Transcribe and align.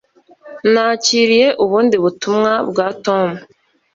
Nakiriye 0.73 1.47
ubundi 1.63 1.95
butumwa 2.03 2.51
bwa 2.69 2.87
Tom. 3.05 3.27